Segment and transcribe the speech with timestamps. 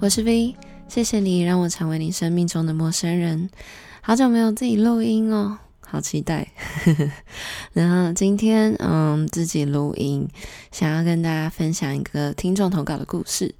[0.00, 0.54] 我是 V，
[0.86, 3.50] 谢谢你让我成为你生命中的陌生人。
[4.00, 6.46] 好久没有自己录音哦，好期待。
[7.74, 10.28] 然后今天嗯，自己录音，
[10.70, 13.52] 想要跟大家分享一个听众投稿的故事。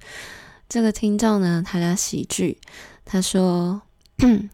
[0.69, 2.57] 这个听众呢，他叫喜剧，
[3.03, 3.81] 他说。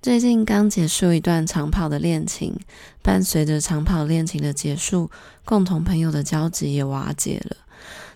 [0.00, 2.58] 最近刚结束一段长跑的恋情，
[3.02, 5.10] 伴随着长跑恋情的结束，
[5.44, 7.56] 共同朋友的交集也瓦解了。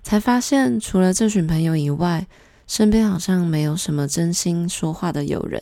[0.02, 2.26] 才发现，除了这群朋友以外，
[2.66, 5.60] 身边好像没有什么真心说话的友人。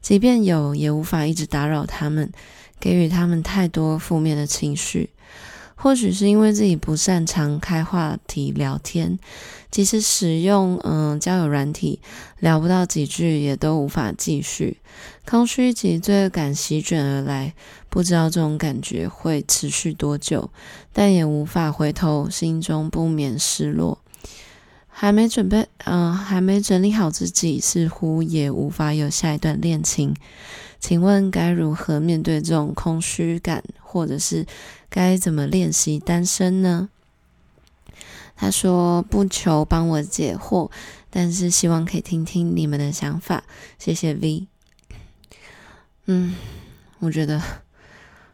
[0.00, 2.30] 即便有，也无法一直打扰他们，
[2.78, 5.10] 给予他们太多负面的情绪。
[5.80, 9.16] 或许是因为自己不擅长开话题聊天，
[9.70, 12.00] 即使使用嗯交友软体，
[12.40, 14.78] 聊不到几句也都无法继续，
[15.24, 17.54] 空虚及罪恶感席卷而来，
[17.88, 20.50] 不知道这种感觉会持续多久，
[20.92, 24.00] 但也无法回头，心中不免失落。
[25.00, 30.12] 还没准备嗯还没整理好自己，似乎也无法有下一段恋情。
[30.80, 34.44] 请问该如何面对这种空虚感，或者是
[34.90, 36.88] 该怎么练习单身呢？
[38.34, 40.68] 他说不求帮我解惑，
[41.10, 43.44] 但是希望可以听听你们的想法。
[43.78, 44.48] 谢谢 V。
[46.06, 46.34] 嗯，
[46.98, 47.40] 我觉得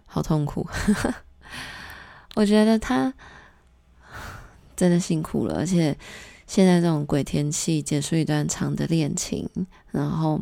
[0.06, 0.66] 好痛苦。
[2.36, 3.12] 我觉得他
[4.74, 5.94] 真的辛苦了，而且
[6.54, 9.50] 现在这种鬼天气，结束一段长的恋情，
[9.90, 10.40] 然后。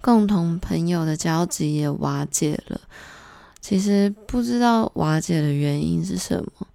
[0.00, 2.80] 共同朋友的交集也瓦解了。
[3.60, 6.66] 其实不知道瓦解的原因是什么，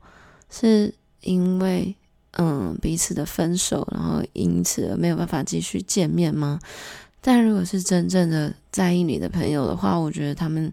[0.49, 1.93] 是因为
[2.31, 6.59] 嗯彼此的分手，然后因此而没有办法继续见面吗？
[7.19, 10.71] 但如果是真正的在意你的朋友的话，我觉得他们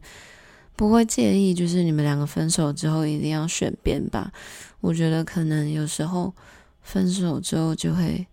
[0.77, 4.33] 不会介意，就是你们两个分手之后一定要选边吧。
[4.81, 6.33] 我觉得可能有时候
[6.89, 8.27] 分手之后就会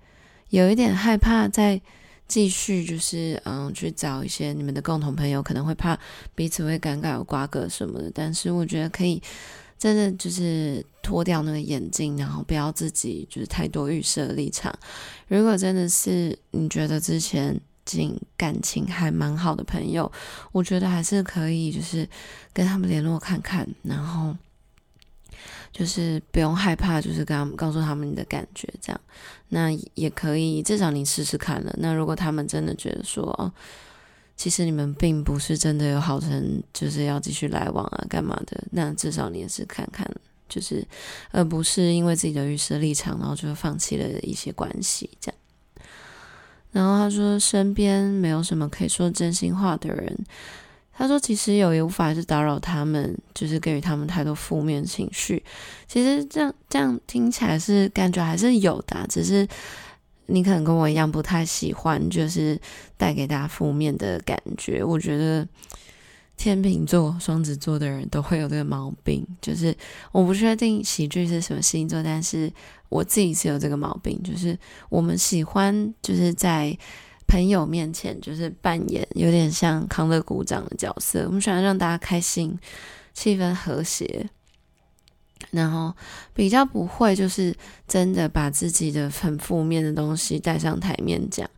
[0.49, 1.81] 有一点害怕再。
[2.27, 5.95] 继续就是嗯，去找一些你们的共同朋友，可能会怕
[6.33, 8.09] 彼此会尴尬有瓜葛什么的。
[8.11, 9.21] 但是我觉得可以
[9.77, 14.73] 真的就是脱掉那个眼镜，然后不要自己就是太多预设立场。
[15.27, 17.55] 如果真的是你觉得之前
[17.85, 20.11] 仅感情还蛮好的朋友，
[20.51, 22.09] 我觉得还是可以就是
[22.51, 24.35] 跟他们联络看看，然后。
[25.77, 29.01] 就是不用害怕，就是跟他们告诉他们你的感觉，这样，
[29.49, 31.75] 那也可以，至少你试试看了。
[31.79, 33.51] 那如果他们真的觉得说，哦，
[34.37, 38.63] 其实你们并不是真的有好成，就是要继续来往啊，干嘛的？
[38.71, 40.09] 那至少你也是看看，
[40.47, 40.81] 就是
[41.31, 45.37] 而不是因为自己的预设立场，然后就放弃了一些关系，这样。
[46.71, 50.25] 然后他说，身边没有什么可以说真心话的人。
[50.97, 55.43] 他说：“其实有也无法是打扰他们，就是给予他们太多负面情绪。
[55.87, 59.45] 其实这样这样听起来是感觉还是有的，只是
[60.27, 62.57] 你可能跟我一样不太喜欢，就是
[62.95, 64.81] 带给大家负面的感觉。
[64.81, 65.45] 我觉得
[66.37, 69.75] 天秤座、双子座的人都会有这个毛病，就是
[70.13, 72.49] 我不确定喜剧是什么星座，但是
[72.87, 74.57] 我自己是有这个毛病，就是
[74.87, 76.77] 我们喜欢就是在。”
[77.27, 82.57] 朋友面前就是扮演有点像康乐股长的角色，我们喜欢让大家开心，
[83.13, 84.29] 气氛和谐，
[85.51, 85.93] 然后
[86.33, 87.55] 比较不会就是
[87.87, 91.49] 真的把自己的很负面的东西带上台面讲。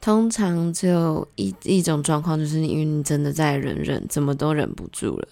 [0.00, 5.28] 通常只有一一种状况，就是因为你真的在忍忍，怎么都忍不住了。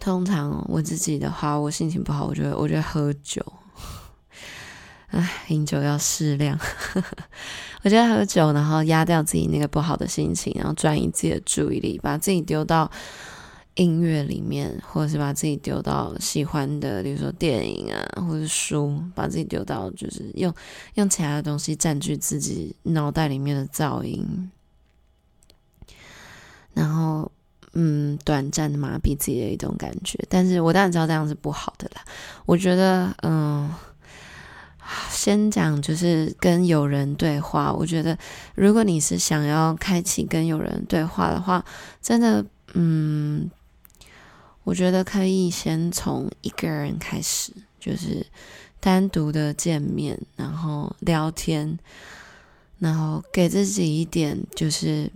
[0.00, 3.44] 通常我自己的话，我心情不好，我就会我就会喝酒。
[5.10, 6.58] 唉，饮酒要适量。
[7.82, 12.90] 我觉得喝酒，然后压掉自己那个不好的心情，然后转移自己的注意力，把自己丢到
[13.76, 20.52] 音乐里面，或者是把自己丢到喜欢的，比如说电影啊，或者书，把自己丢到就是用
[20.96, 24.50] 用其他的东西占据自己脑袋里面的噪音，
[26.74, 27.32] 然后
[27.72, 30.18] 嗯，短暂的麻痹自己的一种感觉。
[30.28, 32.04] 但是我当然知道这样是不好的啦。
[32.44, 33.72] 我觉得嗯。
[35.10, 37.72] 先讲就是跟友人对话。
[37.72, 38.18] 我觉得，
[38.54, 41.64] 如果你是想要开启跟友人对话的话，
[42.00, 42.44] 真的，
[42.74, 43.50] 嗯，
[44.64, 48.26] 我觉得可以先从一个人开始，就是
[48.80, 51.78] 单独的见面，然后聊天，
[52.78, 55.10] 然后给自己一点就是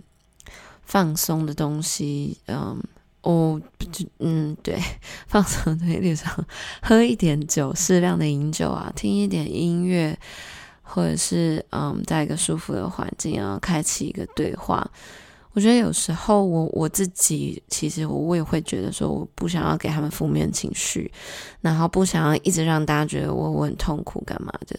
[0.83, 2.81] 放松的东西，嗯。
[3.23, 3.59] 哦，
[3.91, 4.77] 就嗯，对，
[5.27, 6.45] 放松在路上，
[6.81, 10.17] 喝一点酒，适量的饮酒啊，听一点音乐，
[10.81, 14.85] 或者是嗯，在一个舒服的环境，然后开启一个对话。
[15.53, 21.11] 我觉得有时候我我自己其实我我也会觉得说，我不想要给他们负面情绪，
[21.61, 24.75] 然后不想要一直让大家觉得我我很痛苦干嘛的。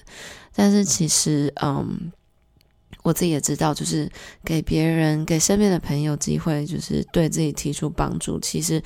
[0.52, 2.12] 但是其实，嗯，
[3.04, 4.10] 我自己也知道，就是
[4.44, 8.82] 给别人、给身边的朋友机会，就是对自己提出帮助，其实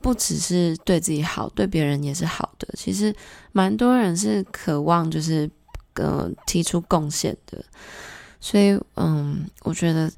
[0.00, 2.66] 不只是对自己好，对别人也是好的。
[2.76, 3.14] 其实
[3.52, 5.48] 蛮多人是渴望就是
[5.94, 7.64] 呃提出贡献的，
[8.40, 10.10] 所以嗯，我觉得。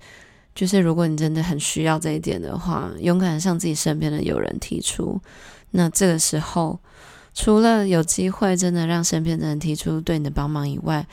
[0.52, 5.18] 就是如果你真的很需要这一点的话，勇敢向自己身边的友人提出。
[5.70, 6.78] 那这个时候，
[7.32, 11.06] 除了有机会真的让身边的人提出对你的帮忙以外，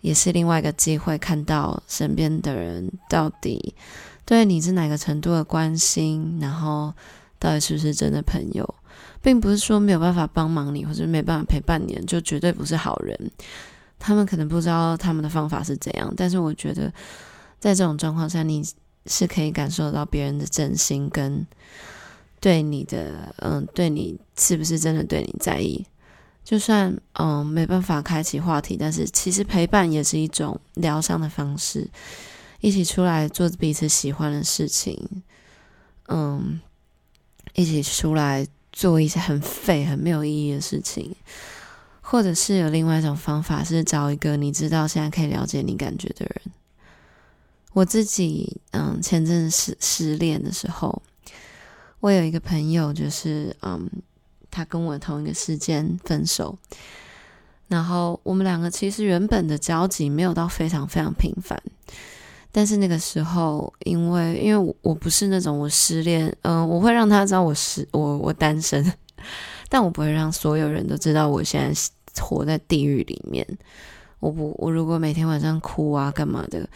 [0.00, 3.74] 也是另外一个机会，看到身边的人到底
[4.24, 6.92] 对你是哪个程度的关心，然后
[7.38, 8.74] 到底是不是真的朋友，
[9.22, 13.30] 并不是说没有办法帮忙你或者没办法陪伴你，就绝对不是好人。
[13.98, 16.92] 他们可能不知道他们的方法是怎样，但是我觉得。
[17.60, 18.62] 在这种状况下，你
[19.06, 21.44] 是可以感受到别人的真心跟
[22.38, 25.84] 对你的，嗯，对你是不是真的对你在意？
[26.48, 31.86] 就算嗯没办法开启话题，但是其实陪伴也是一种疗伤的方式。
[32.60, 35.22] 一起出来做彼此喜欢的事情，
[36.06, 36.58] 嗯，
[37.52, 41.14] 一起出来做一些很废、很没有意义的事情，
[42.00, 46.40] 或者是有另外一种方法，是找一个你知道现在可以了解你感觉的人。
[47.74, 51.02] 我自己，嗯，前阵失失恋的时候，
[52.00, 53.86] 我有一个朋友，就是，嗯，
[54.50, 56.56] 他跟我同一个时间分手，
[57.68, 61.60] 然后我们两个其实原本的交集没有到非常非常频繁，
[62.50, 68.92] 但是那个时候，因为因为我我不是那种我失恋，嗯，我会让他知道我是我我单身，
[69.68, 73.46] 但我不会让所有人都知道我现在活在地狱里面。
[74.20, 76.68] 我不，我如果每天晚上哭啊，干嘛的。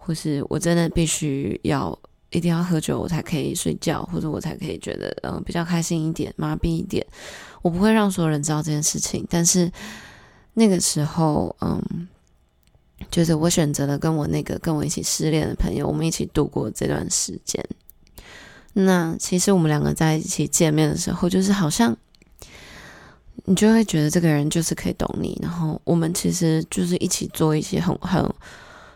[0.00, 1.98] 或是我真的必须要
[2.30, 7.06] 一定要喝酒，我才可以睡觉，或者我才可以觉得嗯比较开心一点，麻痹一点。
[7.62, 9.26] 我不会让所有人知道这件事情。
[9.30, 9.70] 但是
[10.54, 12.08] 那个时候，嗯，
[13.10, 17.64] 就是我选择了跟我那个跟我一起失恋的朋友，我们一起度过这段时间。
[18.74, 21.96] 那其实我们两个在一起见面的时候，就是好像
[23.46, 28.24] 你就会觉得这个人就是可以懂你，然后我们其实就是一起做一些很很。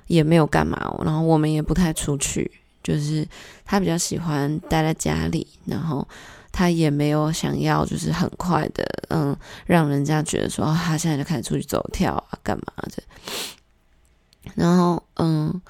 [0.08, 2.50] 也没有干嘛，然后我们也不太出去，
[2.82, 3.26] 就是
[3.64, 6.06] 他比较喜欢待在家里，然后
[6.50, 9.37] 他也没有想要就是很快的，嗯，
[9.67, 12.64] 让人家觉得说他现在就开始出去走跳啊，干嘛
[12.94, 13.02] 的。
[14.55, 15.61] 然后嗯，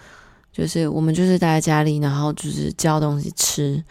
[0.52, 3.84] 就是我们就是待在家里，然后就是交东西吃，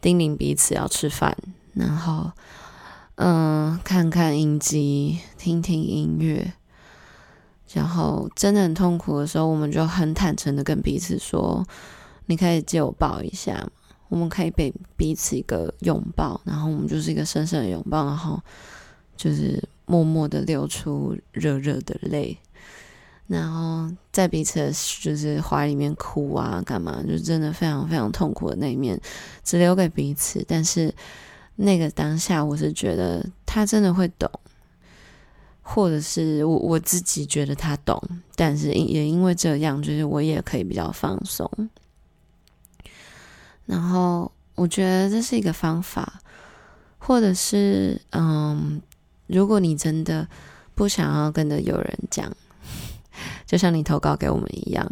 [0.00, 1.36] 叮咛彼此要吃饭，
[1.72, 2.30] 然后
[3.16, 6.52] 嗯，看看影集，听听音乐。
[7.72, 11.66] 然后真的很痛苦的时候，我们就很坦诚的跟彼此说
[12.26, 13.70] ：“你可以借我抱一下吗？
[14.08, 18.40] 我们可以给彼此一个拥抱，然后我们就是一个深深的拥抱，然后
[19.16, 22.36] 就是默默的流出热热的泪，
[23.26, 27.02] 然后在彼此就是怀里面哭啊，干嘛？
[27.02, 29.00] 就真的非常非常痛苦的那一面，
[29.42, 30.44] 只留给彼此。
[30.46, 30.94] 但是
[31.56, 34.30] 那个当下，我是觉得他真的会懂。”
[35.68, 38.00] 或者是我我自己觉得他懂，
[38.36, 41.50] 但是也因为这样，就是我也可以比较放松。
[43.66, 46.20] 然后我觉得这是一个方法，
[46.98, 48.80] 或者是嗯，
[49.26, 50.26] 如果你真的
[50.74, 52.32] 不想要跟着有人讲，
[53.46, 54.90] 就像你投稿给我们一样，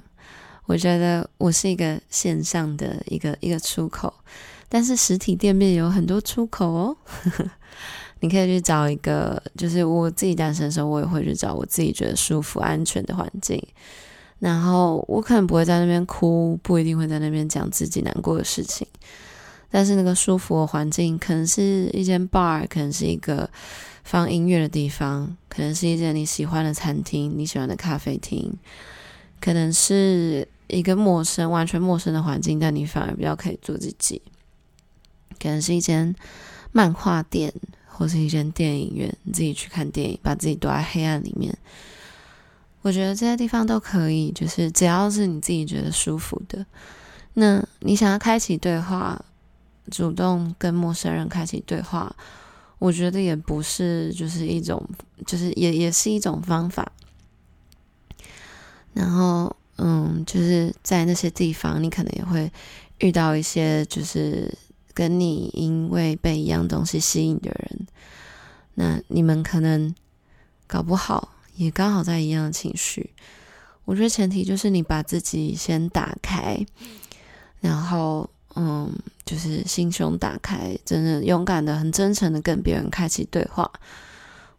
[0.67, 4.13] 我觉得我是一个线上的一个一个出口，
[4.69, 6.97] 但是实体店面有很多出口哦。
[8.21, 13.63] 你可以去找一个，就是我自己单身的时候，我也会去找我自己觉得舒服、安全的环境。
[14.39, 18.87] 然后我可能不会在那边哭，不一定会在那边讲自己难过的事情。
[19.71, 23.49] 但是那个舒服的环境，可能是一间 bar，可能是一个
[24.05, 28.53] 放音乐的地方，可能是一间你喜欢的餐厅、你喜欢的咖啡厅，
[29.41, 34.23] 可能是一个陌生、完全陌生的环境，但你反而比较可以做自己。
[35.41, 36.15] 可能是一间
[36.73, 37.53] 漫画店。
[37.97, 41.57] 或是一间电影院，你自己去看电影，把自己躲在黑暗里面。
[42.85, 46.67] 我觉得这些地方都可以，就是只要是你自己觉得舒服的。
[47.33, 49.25] 那你想要开启对话，
[49.91, 52.15] 主动跟陌生人开启对话，
[52.79, 54.87] 我觉得也不是就是一种，
[55.27, 56.93] 就是也也是一种方法。
[58.93, 62.53] 然后，嗯，就是在那些地方，你可能也会
[62.99, 64.53] 遇到一些就是。
[64.97, 67.89] 跟你因为被一样东西吸引的人，
[68.75, 69.93] 那你们可能
[70.69, 73.11] 搞不好也刚好在一样的情绪。
[73.85, 76.65] 我觉得前提就是你把自己先打开，
[77.61, 78.91] 然后嗯，
[79.27, 83.71] 就是心胸打开，真的勇敢的、很真诚的跟别人开启对话。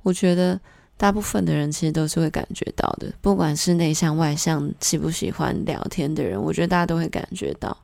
[0.04, 0.60] 我觉得
[0.98, 7.76] 大部分的人其实都是会感觉到的，不管是内向外向，喜不喜欢聊天的人，我觉得大家都会感觉到。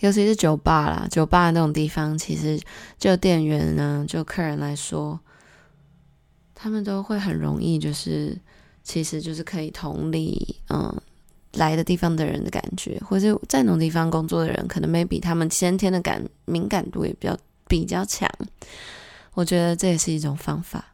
[0.00, 2.60] 尤其是酒吧啦，酒吧那种地方，其实
[2.98, 5.18] 就店员呢，就客人来说，
[6.60, 8.36] 他们都会很容易，就是
[8.82, 10.94] 其实就是可以同理，嗯，
[11.52, 18.28] 来的地方的人的感觉，或者在那种地方工作的人，可能 maybe 他们先天的感敏感度也比较比较强。
[19.32, 20.84] 我觉得这也是一种方法。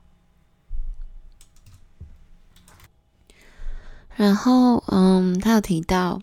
[4.15, 6.23] 然后，嗯，他有提到，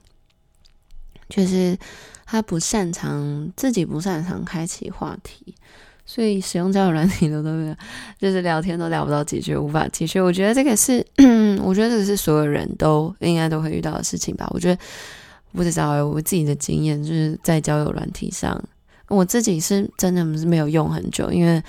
[1.28, 1.78] 就是。
[2.26, 5.54] 他不擅长，自己不擅长开启话题，
[6.06, 7.76] 所以使用交友软体的都没
[8.20, 10.20] 就是聊天都聊不到几句，无法继续。
[10.20, 11.06] 我觉得这个是，
[11.64, 14.46] 我觉得这是所有人都应该都会遇到的事情吧。
[14.52, 14.82] 我觉得
[15.54, 18.62] 不知道，我自己的经验就是在交友软体上，
[19.08, 21.64] 我自己是真的是没有用很久，因为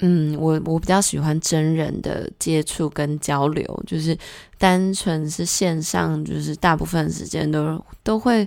[0.00, 4.16] 嗯，我我比较喜欢真人的接触跟交流，就是
[4.58, 8.46] 单纯是线上，就是大部分时间都都会。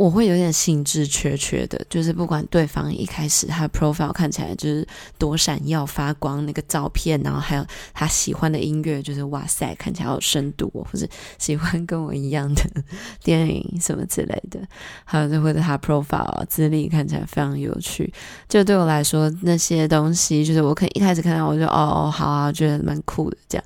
[0.00, 4.88] 我会有点兴致缺缺的，就是不管对方一开始他的 profile 看起来就是
[5.18, 12.62] 多闪耀发光那个照片，然后还有他喜欢的音乐，就是哇塞，看起来有深度，或者喜欢跟我一样的
[13.22, 14.58] 电影什么之类的，
[15.04, 18.10] 还有就或者他 profile 资历看起来非常有趣，
[18.48, 23.64] 就对我来说那些东西，就是我可以一开始看到我就哦哦好啊，觉得蛮酷的这样。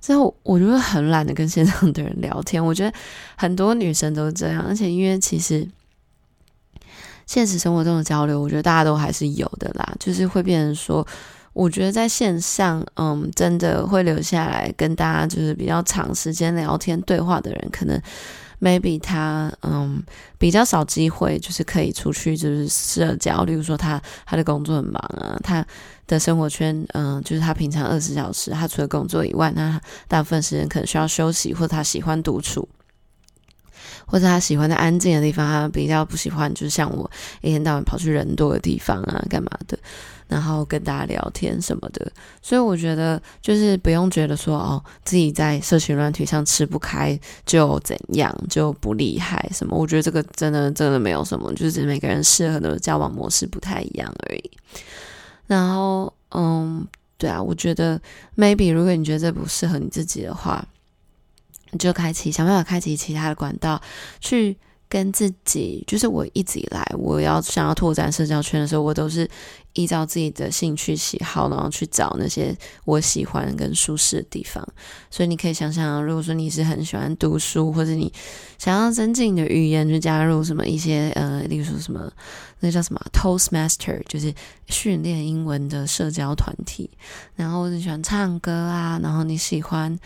[0.00, 2.96] 之后我就会很懒得跟线上的人聊天，我觉得
[3.36, 5.68] 很多女生都这样，而且因为其实
[7.26, 11.06] 现实生活中的交流，我觉得大家都还是有的啦，就是会变成说，
[11.52, 18.00] 我觉得在线上，嗯，真的会留下来跟大家就是比较长时间聊天对话的人，可能。
[18.60, 20.02] Maybe 他嗯
[20.38, 25.64] 比较少机会，就是可以出去就是社交，例如说他他的工作很忙啊，他
[26.06, 32.68] 的生活圈嗯就是他平常二十小时，他除了工作以外，那大部分时间可能需要休息，或者他喜欢独处，
[34.06, 39.78] 或者他喜欢在安静的地方，他比较不喜欢就是像我一天到晚跑去人多的地方啊，干嘛的。
[40.30, 42.08] 然后跟大家聊天什么的，
[42.40, 49.76] 所以我觉得就是不用觉得说哦，自己在社群软体上吃不开就怎样就不厉害什么。
[49.76, 54.50] 我觉得这个真的真的没有什么，就是每个人适合的交往模式不太一样而已。
[55.48, 56.86] 然后嗯，
[57.18, 58.00] 对啊，我觉得
[58.36, 60.64] maybe 如果你觉得这不适合你自己的话，
[61.72, 63.82] 你就开启想办法开启其他的管道
[64.20, 64.56] 去。
[64.92, 69.24] 跟自己，就是我一直以来，我要想要拓展社交圈的时候，我都是
[69.74, 74.66] 依照自己的兴趣喜好，然后去找那些我喜欢跟舒适的地方。
[75.10, 78.12] 所以你可以想想，如果说你是很喜欢读书，或者你
[78.58, 82.10] 想要增进你的语言，就加入什么一些呃，例如说什么。
[82.62, 84.34] 那叫什么 Toastmaster，就是
[84.68, 86.90] 训练英文的社交团体。
[87.34, 89.98] 然后你喜欢唱歌啊，然后你喜欢，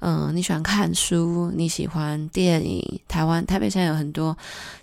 [0.00, 3.00] 嗯、你喜欢看书，你喜欢电影。
[3.08, 4.36] 台湾台北现在有很多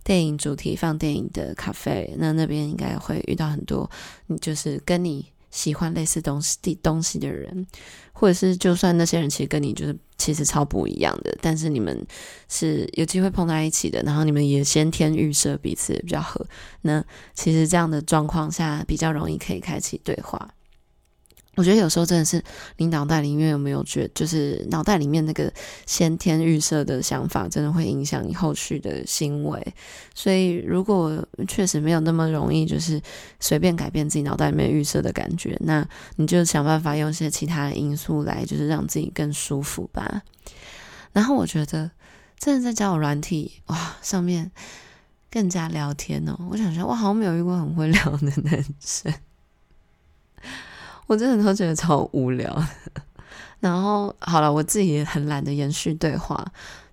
[0.04, 3.88] 电影主题放电影的咖啡，那那边应该会遇到很多，
[4.30, 5.26] 你就是跟你。
[5.52, 7.66] 喜欢类似东西的东西的人，
[8.14, 12.06] 或者是就算那些人其实跟你就是其实超不一样的，但是你们
[12.48, 16.46] 是有机会碰在一起的，然后你们也先天预设彼此比较合，
[16.82, 20.54] 那其实这样的状况下比较容易可以开启对话。
[21.60, 22.42] 我觉得有时候真的是
[22.78, 25.52] 你脑袋里面有没有觉，就是脑袋里面那个
[25.86, 29.74] 先天预设的想法，真的会影响你后续的行为。
[30.16, 33.02] 所以如果确实没有那么容易，就是
[33.42, 35.86] 随便改变自己脑袋里面预设的感觉，那
[36.16, 40.22] 你就想办法用一些其他的因素来，就是让自己更舒服吧。
[41.12, 41.92] 然后我觉得
[42.38, 44.50] 真的在交友软体哇上面
[45.30, 49.14] 更加聊天哦，我想说我，好像没有遇过很会聊的男生。
[51.10, 52.64] 我真的都觉得超无聊，
[53.60, 56.46] 然后好了，我自己也很懒得延续对话。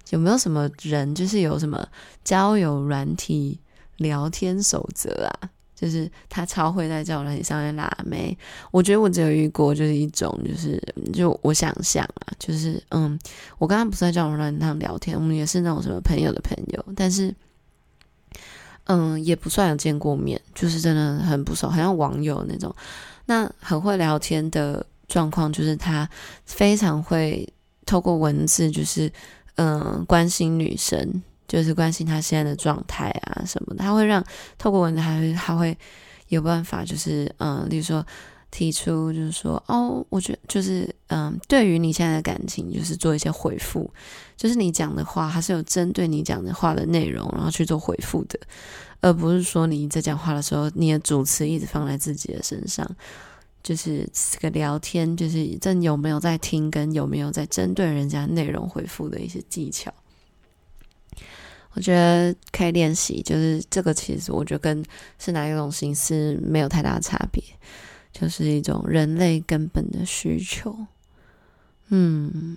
[0.09, 1.87] 有没有什么人就是有什么
[2.25, 3.61] 交友软体
[3.99, 5.51] 聊天守则啊？
[5.75, 8.37] 就是他超会在交友软体上面拉妹。
[8.71, 10.83] 我觉得我只有遇过，就是一种，就是
[11.13, 13.19] 就我想象啊，就是嗯，
[13.59, 17.35] 我刚刚不是在交友软体上聊天，我们也是那种什么朋友的朋友，但是
[18.87, 22.75] 嗯，也不算有见过面，就是真的很不熟，好像网友那种。
[23.27, 26.09] 那很会聊天的状况，就是他
[26.45, 27.49] 非常会
[27.85, 29.13] 透过文字，就是
[29.57, 33.83] 嗯、关心女生，就是关心她现在的状态啊什么的。
[33.83, 34.25] 他会让
[34.59, 35.77] 透过文字，还会他会
[36.29, 38.07] 有办法，就是嗯、例如说
[38.51, 43.91] 提出就是说，哦，我觉得就是，嗯，对于你现在的感情，就是做一些回复，
[44.37, 48.39] 就是你讲的话，还是有针对你讲的话的内容，然后去做回复的，
[49.01, 52.89] 而不是说你在讲话的时候，你的主词一直放在自己的身上，
[53.63, 59.93] 就是这个聊天，就是这有没有在听，跟有没有在针对人家内容回复的一些技巧，
[61.75, 64.83] 我觉得可以练习，就是这个其实我觉得跟
[65.19, 67.43] 是哪一种形式没有太大差别。
[68.19, 70.75] 就是一种人类根本的需求，
[71.89, 72.57] 嗯，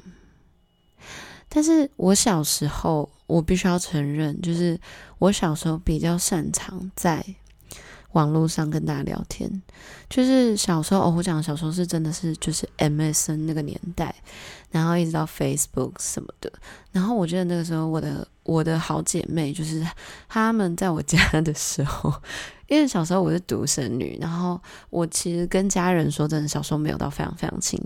[1.50, 4.80] 但是我小时候，我必须要承认，就是
[5.18, 7.26] 我小时候比较擅长在
[8.14, 9.62] 网络上跟大家聊天，
[10.10, 14.14] 就是小时候，哦，我讲小时候是真的是就是 MSN 那个年代，
[14.72, 16.52] 然后一直到 Facebook 什么的，
[16.92, 19.86] 然后我记得那个时候，我的我的好姐妹就是
[20.28, 22.14] 她们在我家的时候。
[22.68, 27.80] 因为小时候我是独生女，然后我其实跟家人说真的，小时候没有到非常非常亲。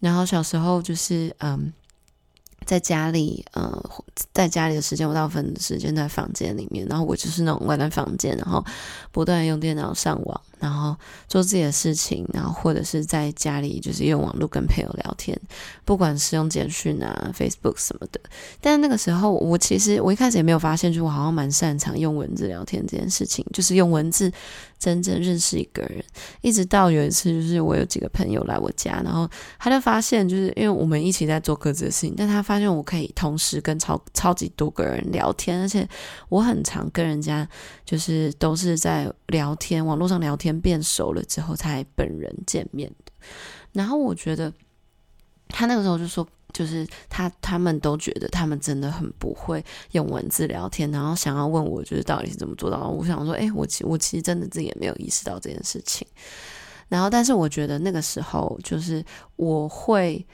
[0.00, 1.72] 然后小时候就是嗯。
[2.66, 3.82] 在家里，呃，
[4.34, 8.62] 在家里的时间，我大部分时间在房间里面，然后我就是那种关在房间，然后
[9.12, 10.96] 不断用电脑上网，然后
[11.28, 15.38] 做自己的事情，然后或者是在家里就是用网络跟朋友聊天，
[15.84, 18.20] 不管是用简讯啊、Facebook 什么的。
[18.60, 24.32] 但那个时候，我其实我一开始也没有发现，就我好像蛮擅长用文字聊天这件事情，就是用文字
[24.78, 26.04] 真正认识一个人。
[26.40, 35.88] 一直到有一次，就是我有几个朋友来我家，然后他就发现，就是因为我们一起在做各自的事情，但他发现我可以同时跟超超级多个人聊天，而且
[36.28, 37.48] 我很常跟人家
[37.84, 43.12] 就是都是在聊天，网络上聊天变熟了之后才本人见面的。
[43.72, 44.52] 然后我觉得
[45.48, 52.88] 他那个时候就说，就是他他们都觉得他们真的很不会用文字聊天，然后想要问我，就是到底是怎么做到。
[52.88, 56.06] 我想说，哎，我其我其实真的自己也没有意识到这件事情。
[56.88, 59.04] 然后，但是我觉得那个时候就是
[59.36, 60.26] 我会。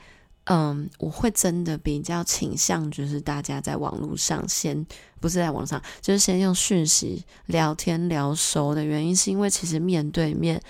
[0.46, 4.84] 嗯，我会真的比较倾向，就是大家在网络上先，
[5.20, 10.60] 不是在网上，就是先用讯息聊天聊熟的原因，是因为其实面对面，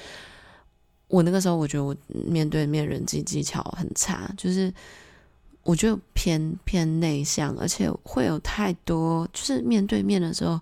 [1.09, 4.71] 我那个时候我觉得我面对面人际技巧很差，就是
[5.63, 10.61] 我就偏偏内向，而且会有太多，就是面对面的时候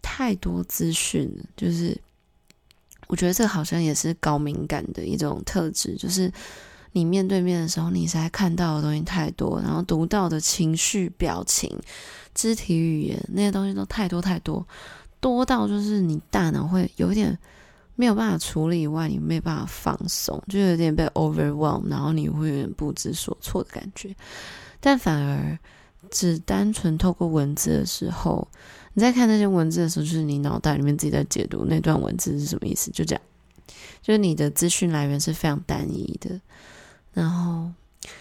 [0.00, 1.94] 太多资讯，就是
[3.08, 6.32] 我觉得这好像也是高敏感的一种特质，就是。
[6.96, 11.70] 你面对面的时候，你才看到的东西太多，然后读到的情绪、表情、
[12.34, 14.66] 肢体语言那些东西都太多太多，
[15.20, 17.38] 多到就是你大脑会有点
[17.96, 24.16] 没有办法处理以外，你没有办法放松，就有点被 overwhelm，然后你会有点不知所措的感觉。
[24.80, 25.58] 但反而
[26.10, 28.48] 只单纯透过文字的时候，
[28.94, 33.22] 你在看那些文字的时候，就是你脑袋里面自己在解读那段文字是什么意思，就这样，
[34.00, 36.40] 就是你的资讯来源是非常单一的。
[37.16, 37.66] 然后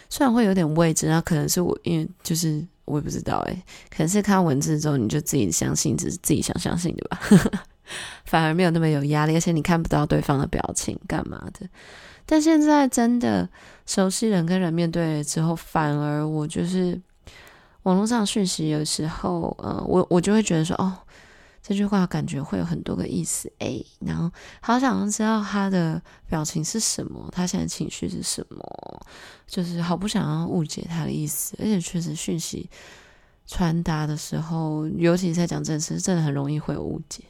[0.10, 7.20] 虽然会有点未知，那可能是我因为就是我也不知道诶，可能是看文字之后你就自己相信，只是自己想相信对吧，
[8.24, 11.68] 反而没有那么有压力，而且你看不到对方的表情干嘛的。
[12.26, 13.48] 但现在真的
[13.86, 17.00] 熟悉人跟人面对了之后，反而我就是
[17.84, 20.98] 网络上讯息有时候，呃，我我就会觉得说哦。
[21.68, 24.30] 这句话感觉会有很多个意思，哎，然后
[24.62, 28.64] 好想知道他的表情是什么，他现在情绪是什么，
[29.48, 32.70] 就是好不想要误解他的意思，而且确实讯息
[33.46, 37.24] 传达的时候，尤其在讲正事，真的很容易会有误解。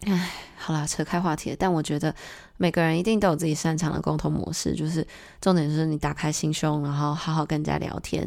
[0.00, 2.14] 哎，好啦，扯开话题，但我觉得
[2.56, 5.06] 每个人一定都有自己擅长的沟通模式，就是
[5.40, 8.26] 重点是你打开心胸，然后好好跟人家聊天，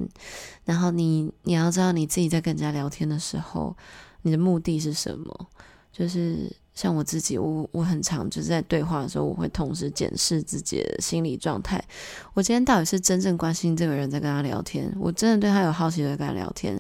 [0.66, 3.76] 然后你你要知道你自己在跟人家聊天的时候。
[4.26, 5.50] 你的目的是什么？
[5.92, 11.84] 就是像我自己，我我很常就是在对话的时候，我会同时检视自己的心理状态。
[12.34, 16.80] 我今天到底是真正关心这个人在跟他聊天，我真的对他有好奇的跟他聊天，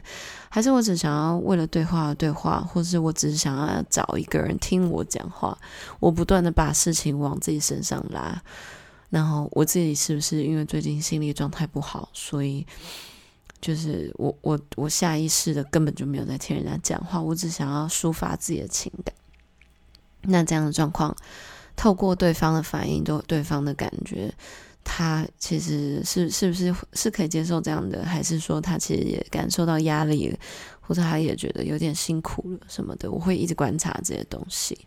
[0.50, 5.58] 还是我只想要为了对话而对话，或是我只是想要找一个人听我讲话？
[6.00, 8.42] 我不断的把事情往自己身上拉，
[9.10, 12.66] 然后我自己是不是因为最近心理状态不好，所以？
[13.62, 19.16] 就是我我我下意识的根本就没有在听人家讲话，我只想要抒发自己的情感。
[20.24, 21.16] 那这样的状况，
[21.76, 24.34] 透过对方的反应，都对方的感觉，
[24.84, 30.38] 他其实是是不是是可以接受这样的，还是说他其实也感受到压力，
[30.82, 33.12] 或者他也觉得有点辛苦了什么的？
[33.12, 34.78] 我会一直观察这些东西。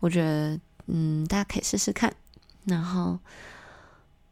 [0.00, 2.12] 我觉得，嗯，大家可以试试看。
[2.64, 3.18] 然后。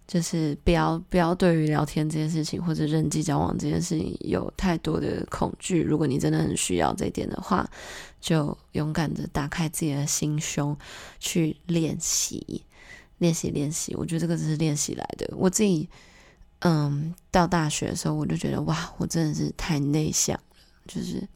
[0.06, 5.82] 就是不要不要对于聊天这件事情或者人际交往这件事情有太多的恐惧。
[5.82, 7.68] 如果你真的很需要这一点的话，
[8.20, 10.76] 就勇敢的打开自己的心胸
[11.18, 12.64] 去练习，
[13.18, 13.96] 练习练习。
[13.96, 15.28] 我觉得这个只是练习来的。
[15.36, 15.88] 我自己，
[16.60, 21.26] 嗯，到大学的时候我就觉得哇，我真的是太内向了，就是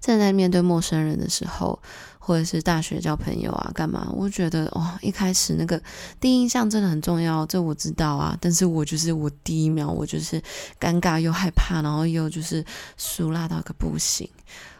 [0.00, 1.82] 站在面对陌生人的时候。
[2.26, 4.08] 或者是大学交朋友啊，干嘛？
[4.12, 5.80] 我觉得哦，一开始那个
[6.20, 8.36] 第一印象真的很重要，这我知道啊。
[8.40, 10.42] 但是我就是我第一秒，我就是
[10.80, 12.64] 尴尬又害怕，然后又就是
[12.96, 14.28] 俗辣到个不行。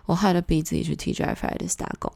[0.06, 2.10] 我害得逼自己去 TGIFridays 打工，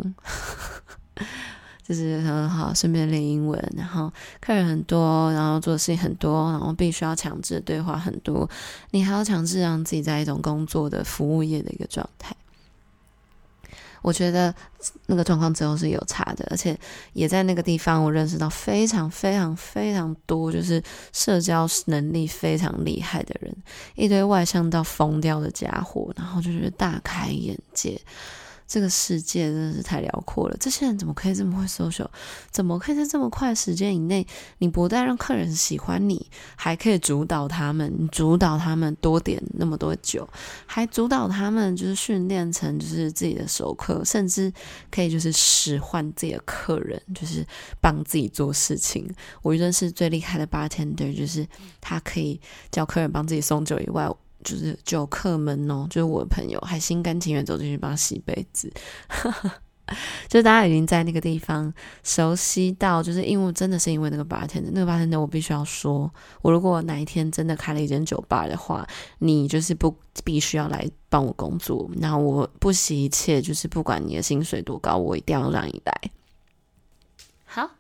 [1.85, 3.73] 就是很好，顺便练英文。
[3.77, 8.51] 然后客人很多，然后做的事情很多，然后必须要强制对话很多，
[8.91, 12.35] 你还要强制让自己在一种工作的服务业的一个状态。
[14.03, 14.55] 我觉得
[15.07, 16.79] 那个状况之后是有差的，而且
[17.13, 20.83] 也在那个地方，我认识到非常非常非常多，就是
[21.13, 23.55] 社交能力非常厉害的人，
[23.95, 28.01] 一堆外向到疯掉的家伙，然后就是大开眼界。
[28.71, 32.07] 这个世界真的是太辽阔了，这些人怎么可以这么会 social？
[32.53, 34.25] 怎么可以在这么快的时间以内，
[34.59, 40.29] 你不但让客人喜欢你，还可以主导他们，主导他们多点那么多酒，
[40.67, 44.53] 还主导他们就是训练成就是自己的熟客，甚至
[44.89, 47.45] 可以就是使唤自己的客人，就是
[47.81, 49.13] 帮自己做事情。
[49.43, 51.45] 我认识最厉害的 bartender，就是
[51.81, 54.09] 他可以叫客人帮自己送酒以外。
[54.45, 58.73] 就是酒客们哦，就是我的朋友，还心甘情愿走进去帮他洗杯子，
[60.29, 61.73] 就大家已经在那个地方
[62.03, 68.87] 熟悉到，就是因为真的是因为那个 bartender，那个 bartender 我必须要说，我如果哪一天真的开了一间酒吧的话，
[69.19, 75.93] 你就是不必须要来帮我工作，那我不惜一切，就是不管你的薪水多高，我一定要让你来。
[77.45, 77.71] 好。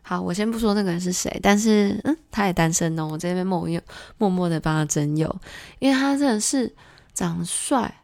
[0.00, 3.08] 好，我先不说那个人是谁，但是嗯，他也单身哦。
[3.10, 3.80] 我这边默默
[4.16, 5.40] 默默的帮他征友，
[5.80, 6.72] 因为他真的是
[7.12, 8.02] 长得帅，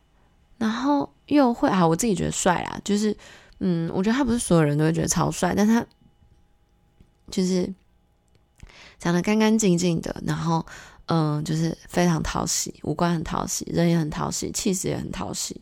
[0.58, 3.16] 然后又会啊，我自己觉得帅啦，就是
[3.60, 5.86] 嗯，我觉得他不是所有人都会觉得超帅，但他
[7.30, 7.72] 就是
[8.98, 10.66] 长得干干净净的，然后
[11.06, 15.60] 嗯，就是非常讨喜，五官很讨喜，人也很讨喜，气质也很讨喜，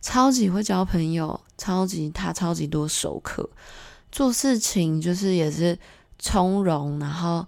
[0.00, 3.50] 超级会交朋友，超级他超级多熟客。
[4.12, 5.76] 做事情就是也是
[6.20, 7.44] 从容，然后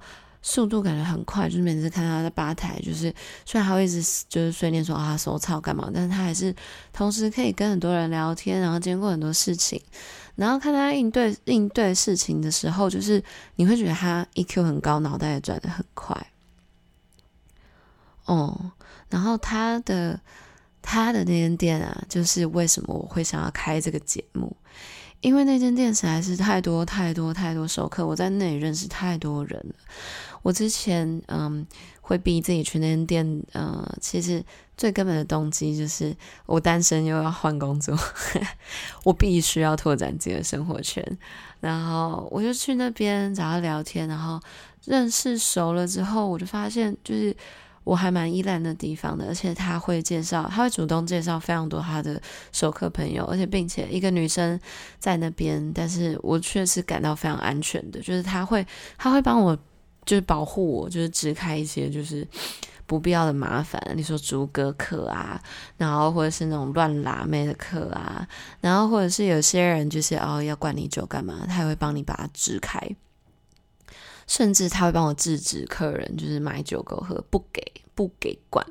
[0.48, 3.12] 速度感觉很快，就是每次看他在吧台，就是
[3.44, 6.54] 虽然他会一直就是碎念说啊手操干嘛，但是他还是
[6.92, 9.82] 同时可以跟很多人聊天，然后经过很多事情，
[10.37, 13.20] 然后看他应对应对事情的时候，就是
[13.56, 16.16] 你会觉得他 EQ 很高，脑袋也转得很快。
[18.26, 18.70] 哦，
[19.11, 20.20] 然后他的
[20.80, 24.56] 他的那间店啊，就是为什么我会想要开这个节目。
[25.26, 29.74] 因为那间店实在是太多太多太多熟客，我在那里认识太多人了。
[30.42, 31.66] 我之前嗯
[32.00, 34.40] 会逼自己去那间店，嗯，其实
[34.76, 37.98] 最根本的动机就是我单身又要换工作，
[39.02, 41.04] 我必须要拓展自己的生活圈。
[41.58, 44.40] 然后我就去那边找他聊天，然后
[44.84, 47.36] 认识熟了之后，我就发现就是。
[47.87, 52.20] 我还蛮依赖那地方的，而且他会介绍，他会主动介绍非常多他的
[52.51, 54.59] 熟客朋友，而且并且一个女生
[54.99, 58.66] 在那边，但是我确实感到非常安全的，就是他会
[58.99, 59.57] 他会帮我，
[60.05, 62.27] 就是保护我，就是支开一些就是
[62.87, 65.40] 不必要的麻烦，你说逐个客啊，
[65.77, 68.27] 然后或者是那种乱拉妹的客啊，
[68.61, 72.81] 然后或者是有些人就是哦要灌你酒干嘛，他也会帮你把它支开。
[74.26, 77.62] 甚至他会帮我制止客人，就是买酒给我喝，不给
[77.94, 78.66] 不给管，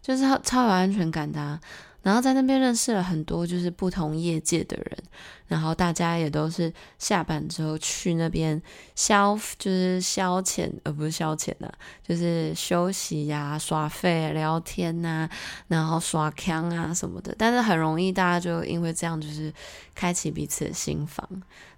[0.00, 1.60] 就是他超有安全感的啊。
[2.08, 4.98] 然后在那边认识了很多就是不同业界的人，
[5.46, 8.60] 然后大家也都是下班之后去那边
[8.94, 11.70] 消，就是消遣，而不是消遣呐，
[12.02, 15.28] 就是休息呀、耍废、聊天呐，
[15.66, 17.34] 然后耍锵啊什么的。
[17.36, 19.52] 但是很容易大家就因为这样，就是
[19.94, 21.28] 开启彼此的心房。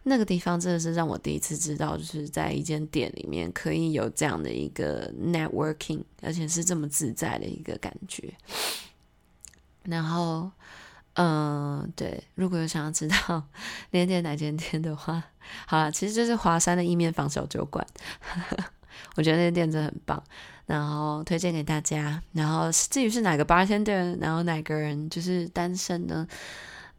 [0.05, 8.33] 那个地方真的是让我第一次知道，就是在一间店里面可以有这样的一个 networking，而且是这么自在的一个感觉。
[9.85, 10.51] 然后，
[11.14, 13.43] 嗯、呃，对，如果有想要知道
[13.90, 15.23] 哪间哪间店的话，
[15.66, 17.87] 好了，其实就是华山的意面坊小酒馆，
[19.16, 20.23] 我觉得那间店真的很棒，
[20.66, 22.23] 然后推荐给大家。
[22.33, 26.27] 然后至于是哪个 bartender，然后哪个人就是单身呢？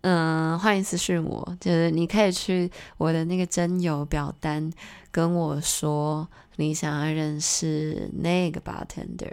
[0.01, 4.71] 嗯，欢迎私讯我，就是你可以去我的那个征友表单
[5.11, 9.31] 跟我说你想要认识那个 bartender。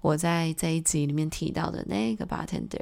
[0.00, 2.80] 我在这一集里面提到的那个 bartender，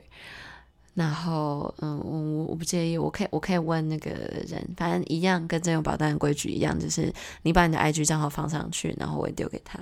[0.94, 4.10] 然后，嗯，我我不介意，我可以我可以问那个
[4.48, 9.78] 人，反正一样，跟这种保单的规矩一样，就是你把你的 IG 账号放上去，然后我丢给他，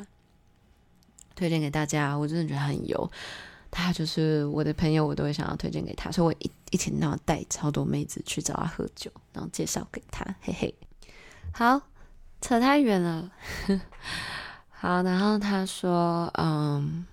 [1.34, 2.14] 推荐给大家。
[2.16, 3.10] 我真的觉得很油，
[3.70, 10.74] 他就是我的朋友，我都会想要推荐给他，所以我一一天到晚带超多妹子去找他喝酒，然后介绍给他，嘿嘿。
[11.52, 11.80] 好，
[12.40, 13.30] 扯太远了。
[14.70, 17.06] 好，然后他说，嗯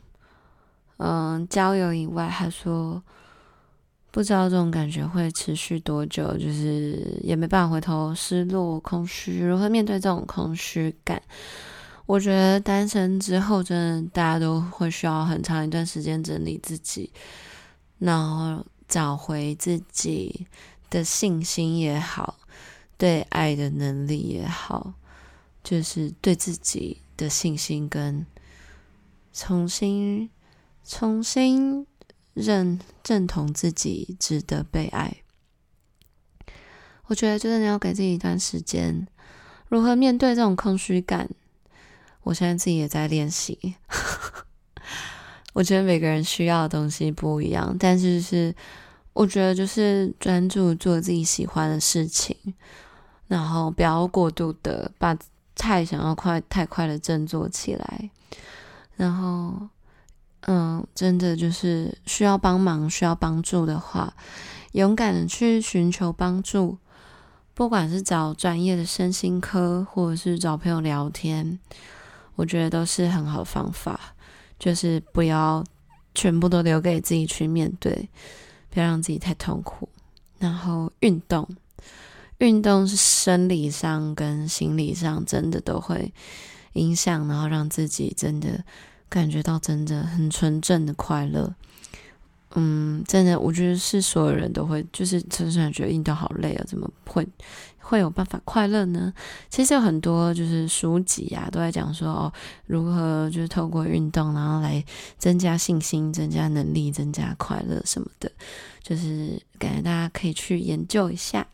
[1.01, 3.01] 嗯，交友以外，他说。
[4.13, 11.21] 不知道这种感觉会持续多久，就是也没办法回头，失落、空虚，如何面对这种空虚感？
[12.05, 17.09] 我觉得单身之后，真的大家都会需要很长一段时间整理自己，
[17.99, 20.45] 然后找回自己
[20.89, 22.37] 的信心也好，
[22.97, 24.91] 对爱的能力也好，
[25.63, 28.25] 就是对自己的信心跟
[29.31, 30.29] 重新、
[30.85, 31.87] 重新。
[32.33, 35.17] 认认同自己值得被爱，
[37.07, 39.05] 我觉得就是你要给自己一段时间，
[39.67, 41.29] 如何面对这种空虚感？
[42.23, 43.75] 我现在自己也在练习。
[45.51, 48.55] 我觉得每个人需要的东西不一样，但是是
[49.11, 52.33] 我觉得就是专注做自己喜欢的事情，
[53.27, 55.13] 然后不要过度的把
[55.53, 58.09] 太想要快太快的振作起来，
[58.95, 59.67] 然后。
[60.47, 64.13] 嗯，真的就是需要帮忙、需要帮助的话，
[64.71, 66.77] 勇敢的去寻求帮助，
[67.53, 71.59] 不管是找专业的身心科，或者是找朋友聊天，
[72.35, 74.15] 我觉得都是很好的方法。
[74.57, 75.63] 就是不要
[76.13, 78.09] 全部都留给自己去面对，
[78.69, 79.87] 不要让自己太痛苦。
[80.39, 81.47] 然后运动，
[82.39, 86.11] 运动是生理上跟心理上真的都会
[86.73, 88.63] 影响，然后让自己真的。
[89.11, 91.53] 感觉到真的很纯正的快乐，
[92.55, 97.27] 嗯，真的，我觉得是所有人都会，就是常常觉得运动好累啊，怎么会
[97.79, 99.13] 会有办法快乐呢？
[99.49, 102.33] 其实有很多就是书籍啊，都在讲说哦，
[102.65, 104.81] 如何就是透过运动，然后来
[105.17, 108.31] 增加信心、增加能力、增加快乐什么的，
[108.81, 111.45] 就是感觉大家可以去研究一下。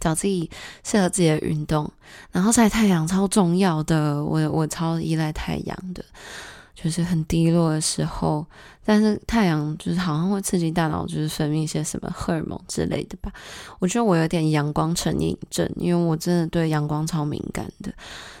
[0.00, 0.50] 找自己
[0.84, 1.90] 适合自己的运动，
[2.32, 4.24] 然后晒太阳超重要的。
[4.24, 6.04] 我我超依赖太阳的，
[6.74, 8.46] 就是很低落的时候，
[8.84, 13.32] 但是太阳就是好像会刺激大脑，就是分泌一些什么荷尔蒙之类的吧。
[13.78, 17.92] 我觉得我有点阳光成瘾症，因为我真的对阳光超敏感的。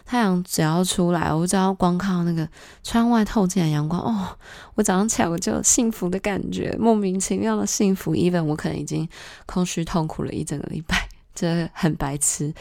[0.04, 2.48] 太阳只要出来，我只要光靠那个
[2.82, 4.28] 窗外透进来阳光，哦，
[4.74, 8.14] 我早上起来我就幸福的感觉，莫名其妙的幸福。
[8.14, 9.06] even 我可能已经
[9.44, 11.07] 空虚痛苦了一整个礼拜。
[11.38, 12.52] 这很白痴，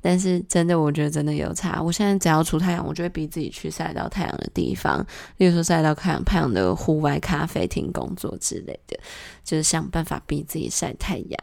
[0.00, 1.80] 但是真的，我觉得真的有差。
[1.80, 8.98] 我现在只要出太阳，我就会逼自己去晒到太阳的地方，例如说晒到太阳、太阳的户外咖啡厅工作之类的，
[9.44, 11.38] 就是想办法逼自己晒太阳。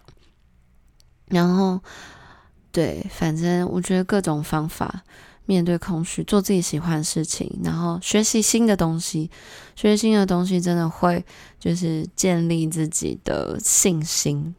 [1.28, 1.80] 然后，
[2.74, 5.02] 对，反正我觉得各种方法
[5.46, 9.32] 面对空虚，做自己喜欢的事情，然后学习新的东西，
[9.78, 11.24] 学习新的东西真的会
[11.58, 14.54] 就是建立自己的信心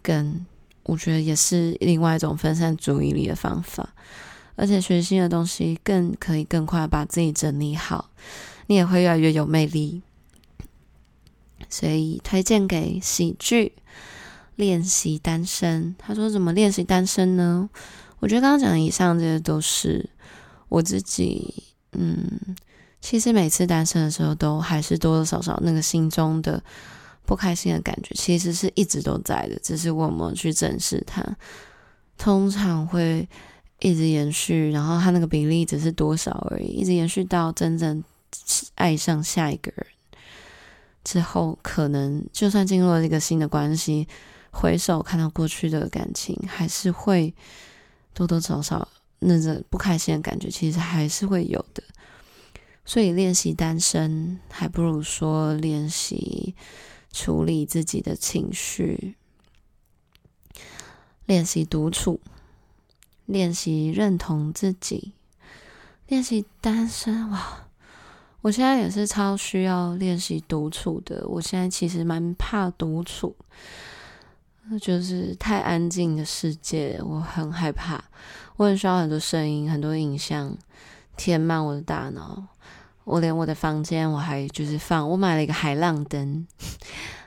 [0.00, 0.46] 跟。
[0.86, 3.92] 我觉得也是另外一种分散注意力的方法，
[4.54, 8.08] 而且学新的东西更可以更快把自己整理好，
[8.68, 10.00] 你也会越来越有魅力。
[11.68, 13.72] 所以推荐给喜剧
[14.54, 15.96] 练习单身。
[15.98, 17.68] 他说怎么练习单身呢？
[18.20, 20.08] 我觉得刚刚讲的以上这些都是
[20.68, 22.40] 我自己，嗯，
[23.00, 26.62] 其实每次单身的时候都还是多多少少那个心中的。
[27.26, 31.22] 不开心的感觉其实是一直都在的，只是我们去正视它，
[32.16, 33.28] 通常会
[33.80, 38.02] 一直延续，然后它那个比例只是多少而已，一直延续到真正
[38.76, 39.86] 爱上下一个人
[41.04, 44.06] 之后，可能就算进入了一个新的关系，
[44.50, 47.34] 回首看到过去的感情，还是会
[48.14, 51.82] 多多少少那种不开心的感觉，其实还是会有的。
[52.84, 56.54] 所以练习单身，还不如说练习。
[57.16, 59.14] 处理自己的情绪，
[61.24, 62.20] 练习独处，
[63.24, 65.14] 练习认同自己，
[66.08, 67.30] 练习单身。
[67.30, 67.68] 哇，
[68.42, 71.26] 我现在也是超需要练习独处的。
[71.26, 73.34] 我现在其实蛮怕独处，
[74.78, 78.04] 就是太安静的世界，我很害怕。
[78.56, 80.54] 我很需要很多声音、很多影像
[81.16, 82.46] 填满我的大脑。
[83.06, 86.44] 我连我的房间，我还就是放，我买了一个海浪灯，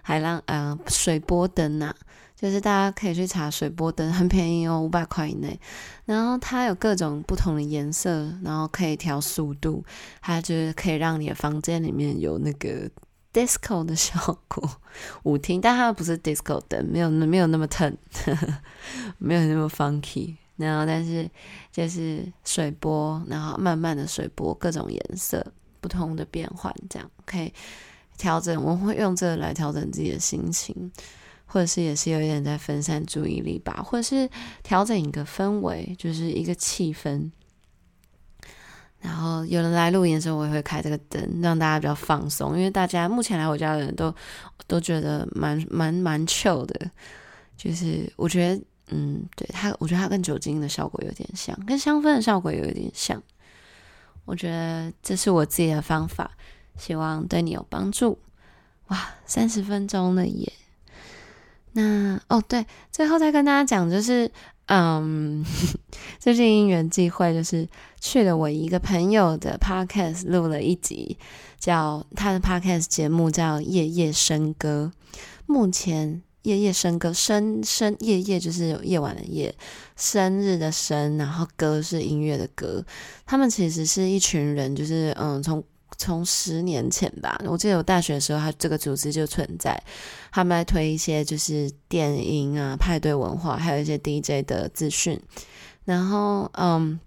[0.02, 1.96] 海浪呃水波灯呐、啊，
[2.36, 5.58] 就是大家可以去查水波灯，很便宜哦，五百块以内。
[6.04, 9.82] 然后它有各种不同的颜色，然后可以调速度，
[10.22, 12.90] 它就是可以让你的房间里面有那个
[13.32, 14.70] disco 的效果，
[15.24, 17.96] 舞厅，但它不是 disco 灯，没有没有那么 turn，
[19.18, 21.30] 没有那么 funky，然后但是
[21.72, 25.46] 就是水波，然后慢慢的水波，各种颜色，
[25.80, 27.54] 不同的变换，这样可以
[28.18, 28.64] 调整。
[28.64, 30.92] 我会用这个来调整自己的心情，
[31.46, 34.30] 或者是也是有一点在分散注意力吧，或者是
[34.64, 37.32] 调整一个氛围，就是一个气氛。
[39.00, 42.58] 然后有人来录音的时候，我也会开这个灯，让大家比较放松。
[42.58, 44.14] 因为大家目前来我家的人都
[44.68, 46.92] 都觉得蛮蛮蛮 chill 的，
[47.56, 53.24] 就是我觉得，嗯，对它，我觉得它跟酒精的效果有点像，跟香氛的效果有一点像。
[54.30, 56.30] 我觉得这是我自己的方法，
[56.78, 58.20] 希望对你有帮助。
[58.90, 60.54] 哇，三十分钟了耶！
[61.72, 64.32] 那哦，对，最后再跟大家讲就是。
[64.72, 65.44] 嗯，
[66.22, 67.68] 最近因缘际会，就是
[68.00, 71.18] 去了我一个朋友的 podcast 录了一集，
[71.58, 74.92] 叫他的 podcast 节目叫《夜夜笙歌》。
[75.48, 79.54] 目前夜夜笙歌，生生夜夜就是有夜晚的夜，
[79.96, 82.84] 生日的生，然后歌是音乐的歌。
[83.26, 85.64] 他们其实是一群人，就是嗯，从。
[85.98, 89.78] 从十年前吧，我记得我大学的时候，他这个组织就存在。
[90.32, 95.20] 他们来推一些就是电音啊、派对文化，还有一些 DJ 的资讯。
[95.84, 96.98] 然后，嗯，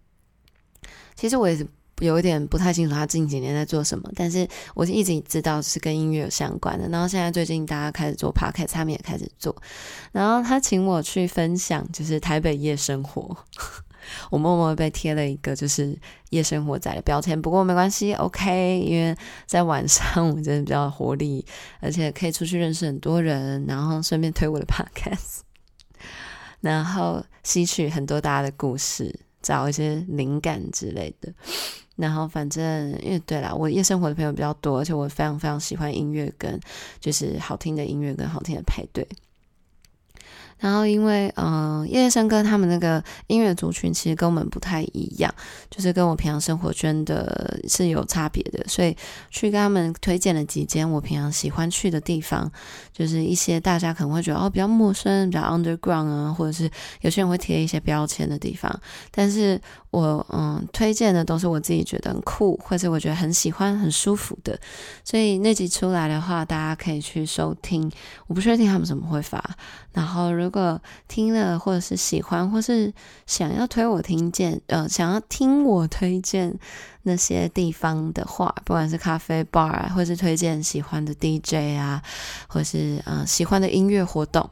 [1.14, 1.66] 其实我也是
[2.00, 6.88] 有一点不太清楚他近几年在做什么，但是我一直知道是跟音乐有相关的。
[6.88, 9.54] 然后现在最近大家开始做 Podcast，他们也开始做。
[10.10, 13.36] 然后他请我去分享，就是台北夜生活。
[14.30, 15.96] 我默默被贴了一个就是
[16.30, 21.46] 夜生活仔的标签，不过没关系，OK，因为在晚上我真的比较活力，
[21.78, 25.42] 而且可以出去认识很多人，然后顺便推我的 Podcast，
[26.60, 31.32] 然后吸取很多大家的故事，找一些灵感之类的，
[31.96, 36.58] 然后反正因为对啦，我夜生活的朋友比较多，而且我非常非常喜欢音乐跟
[37.00, 39.06] 就是好听的音乐跟好听的派对。
[40.62, 45.34] 然后，因为嗯，夜夜笙歌他们那个音乐族群其实跟我们不太一样，
[45.68, 48.96] 就是跟我平常生活圈的是有差别的，所以
[49.28, 52.48] 去跟他们推荐了几间我平常喜欢去的地方，
[52.92, 56.70] 就是一些大家可能会觉得哦比较陌生、比较 underground 啊，或者是
[57.00, 59.60] 有些人会贴一些标签的地方，但是
[59.92, 64.58] 我嗯推荐的都是我自己觉得很酷，或者我觉得很喜欢、很舒服的，
[65.04, 67.92] 所以那集出来的话，大家可以去收听。
[68.26, 69.38] 我不确定他们怎么会发，
[69.92, 72.90] 然后如果听了，或者是喜欢，或是
[73.26, 76.58] 想要推我听见，呃，想要听我推荐
[77.02, 82.02] 那些地方的话，不管是咖啡 bar 啊，或是推荐喜欢的 DJ 啊，
[82.48, 84.48] 或是呃喜欢的音乐活动。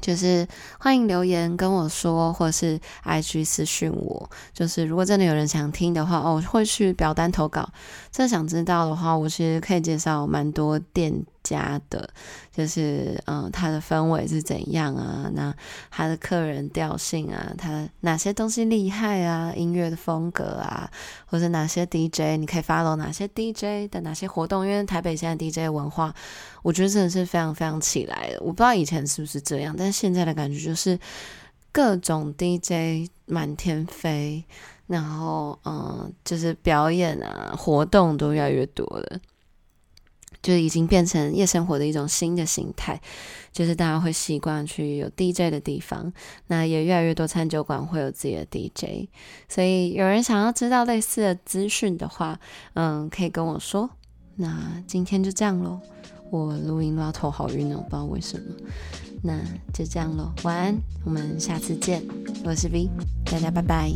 [0.00, 0.46] 就是
[0.78, 4.30] 欢迎留言跟我说，或是 IG 私讯我。
[4.52, 7.68] 就是如果真的有人想听的话，哦，我会去表单投稿。
[8.10, 12.08] 真的想知道的话，我其实可以介绍蛮多店家的，
[12.52, 15.30] 就是嗯，他的氛围是怎样啊？
[15.34, 15.54] 那
[15.90, 19.52] 他的客人调性啊，他哪些东西厉害啊？
[19.56, 20.90] 音乐的风格啊，
[21.26, 24.66] 或者哪些 DJ 你可以 follow 哪些 DJ 的哪些活动？
[24.66, 26.14] 因为台北现在 DJ 文化，
[26.62, 28.40] 我觉得真的是非常非常起来的。
[28.40, 30.98] 我不知道以前是不是这样，但是现在的感觉就是
[31.72, 34.44] 各种 DJ 满天飞，
[34.86, 39.18] 然后嗯，就是表演啊，活动都越来越多了。
[40.42, 43.00] 就已经变成夜生活的一种新的形态
[43.52, 46.12] 就是大家会习惯去有 dj 的地方
[46.46, 49.08] 那也越来越多餐酒馆会有自己的 dj
[49.48, 52.38] 所以有人想要知道类似的资讯的话
[52.74, 53.90] 嗯可以跟我说。
[54.40, 55.78] 那今天就这样咯。
[56.30, 58.44] 我录音都要头好晕哦不知道为什么。
[59.22, 59.38] 那
[59.74, 60.32] 就这样咯。
[60.44, 60.74] 晚安
[61.04, 62.02] 我们下次见。
[62.42, 62.88] 我是 v
[63.26, 63.92] 大家拜拜。